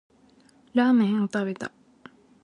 [0.73, 1.71] ラーメンを食べた